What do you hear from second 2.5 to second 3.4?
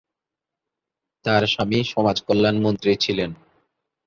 মন্ত্রী ছিলেন।